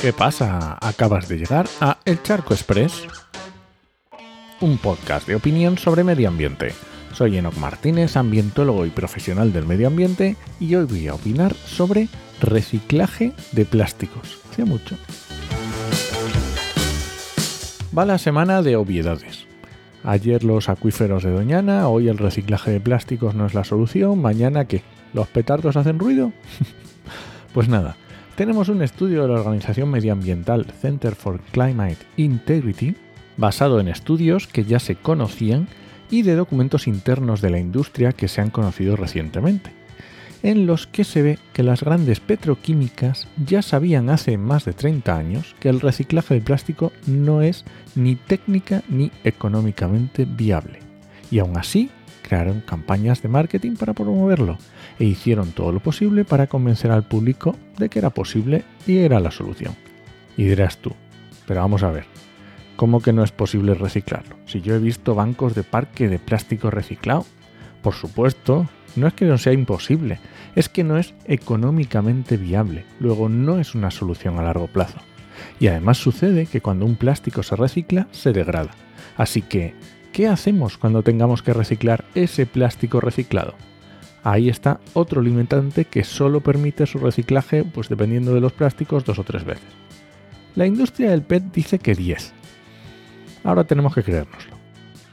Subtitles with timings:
[0.00, 0.78] ¿Qué pasa?
[0.80, 3.06] Acabas de llegar a El Charco Express,
[4.62, 6.72] un podcast de opinión sobre medio ambiente.
[7.12, 12.08] Soy Enoc Martínez, ambientólogo y profesional del medio ambiente, y hoy voy a opinar sobre
[12.40, 14.38] reciclaje de plásticos.
[14.56, 14.96] Sea mucho.
[17.96, 19.46] Va la semana de obviedades.
[20.02, 24.64] Ayer los acuíferos de Doñana, hoy el reciclaje de plásticos no es la solución, mañana
[24.64, 24.82] ¿qué?
[25.12, 26.32] ¿Los petardos hacen ruido?
[27.52, 27.96] pues nada,
[28.36, 32.94] tenemos un estudio de la organización medioambiental Center for Climate Integrity,
[33.36, 35.68] basado en estudios que ya se conocían
[36.10, 39.70] y de documentos internos de la industria que se han conocido recientemente,
[40.42, 45.16] en los que se ve que las grandes petroquímicas ya sabían hace más de 30
[45.16, 50.80] años que el reciclaje de plástico no es ni técnica ni económicamente viable.
[51.30, 54.58] Y aún así crearon campañas de marketing para promoverlo
[54.98, 59.20] e hicieron todo lo posible para convencer al público de que era posible y era
[59.20, 59.74] la solución.
[60.36, 60.92] Y dirás tú,
[61.46, 62.04] pero vamos a ver,
[62.76, 64.36] ¿cómo que no es posible reciclarlo?
[64.46, 67.26] Si yo he visto bancos de parque de plástico reciclado.
[67.82, 70.20] Por supuesto, no es que no sea imposible,
[70.54, 74.98] es que no es económicamente viable, luego no es una solución a largo plazo.
[75.58, 78.70] Y además sucede que cuando un plástico se recicla, se degrada.
[79.16, 79.74] Así que
[80.20, 83.54] ¿Qué hacemos cuando tengamos que reciclar ese plástico reciclado?
[84.22, 89.18] Ahí está otro limitante que solo permite su reciclaje, pues dependiendo de los plásticos, dos
[89.18, 89.64] o tres veces.
[90.56, 92.34] La industria del PET dice que 10.
[93.44, 94.58] Ahora tenemos que creérnoslo.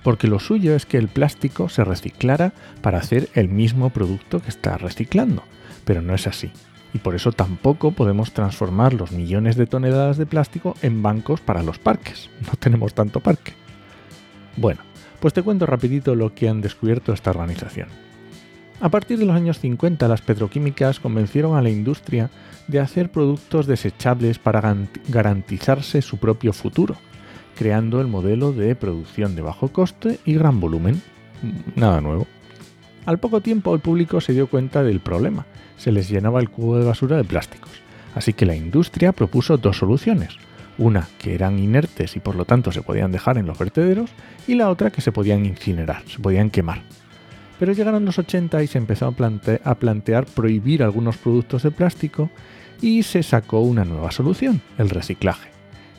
[0.03, 4.49] Porque lo suyo es que el plástico se reciclara para hacer el mismo producto que
[4.49, 5.41] está reciclando.
[5.85, 6.51] Pero no es así.
[6.93, 11.63] Y por eso tampoco podemos transformar los millones de toneladas de plástico en bancos para
[11.63, 12.29] los parques.
[12.45, 13.53] No tenemos tanto parque.
[14.57, 14.81] Bueno,
[15.19, 17.89] pues te cuento rapidito lo que han descubierto esta organización.
[18.79, 22.29] A partir de los años 50 las petroquímicas convencieron a la industria
[22.67, 24.75] de hacer productos desechables para
[25.07, 26.95] garantizarse su propio futuro,
[27.55, 31.01] creando el modelo de producción de bajo coste y gran volumen.
[31.75, 32.27] Nada nuevo.
[33.05, 35.45] Al poco tiempo el público se dio cuenta del problema,
[35.77, 37.71] se les llenaba el cubo de basura de plásticos,
[38.13, 40.37] así que la industria propuso dos soluciones,
[40.77, 44.09] una que eran inertes y por lo tanto se podían dejar en los vertederos
[44.47, 46.81] y la otra que se podían incinerar, se podían quemar.
[47.59, 52.29] Pero llegaron los 80 y se empezó a, plantear prohibir algunos productos de plástico
[52.81, 55.49] y se sacó una nueva solución, el reciclaje.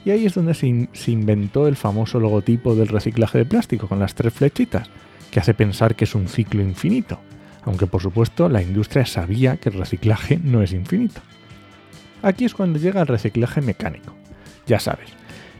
[0.05, 3.99] Y ahí es donde se, se inventó el famoso logotipo del reciclaje de plástico con
[3.99, 4.89] las tres flechitas,
[5.33, 7.19] que hace pensar que es un ciclo infinito,
[7.65, 11.21] aunque por supuesto la industria sabía que el reciclaje no es infinito.
[12.23, 14.18] Aquí es cuando llega el reciclaje mecánico
[14.69, 15.09] ya sabes,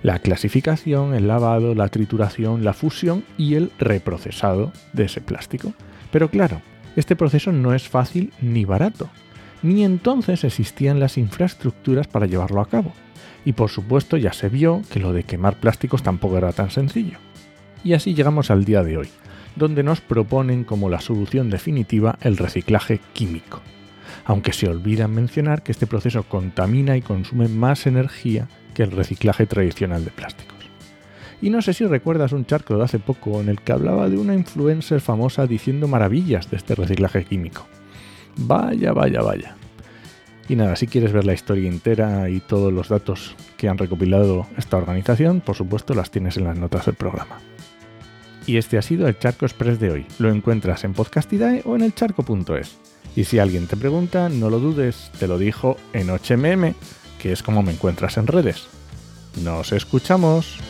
[0.03, 5.73] la clasificación, el lavado, la trituración, la fusión y el reprocesado de ese plástico.
[6.13, 6.63] Pero claro,
[6.95, 9.11] este proceso no es fácil ni barato,
[9.63, 12.93] ni entonces existían las infraestructuras para llevarlo a cabo.
[13.45, 17.19] Y por supuesto ya se vio que lo de quemar plásticos tampoco era tan sencillo.
[17.83, 19.09] Y así llegamos al día de hoy,
[19.57, 23.61] donde nos proponen como la solución definitiva el reciclaje químico.
[24.25, 28.49] Aunque se olvidan mencionar que este proceso contamina y consume más energía
[28.83, 30.57] el reciclaje tradicional de plásticos.
[31.41, 34.19] Y no sé si recuerdas un charco de hace poco en el que hablaba de
[34.19, 37.67] una influencer famosa diciendo maravillas de este reciclaje químico.
[38.37, 39.57] Vaya, vaya, vaya.
[40.49, 44.47] Y nada, si quieres ver la historia entera y todos los datos que han recopilado
[44.57, 47.39] esta organización, por supuesto las tienes en las notas del programa.
[48.47, 50.07] Y este ha sido el Charco Express de hoy.
[50.19, 52.88] Lo encuentras en Podcastidae o en elcharco.es.
[53.19, 56.77] Y si alguien te pregunta, no lo dudes, te lo dijo en HMM
[57.19, 58.69] que es como me encuentras en redes.
[59.43, 60.61] Nos escuchamos.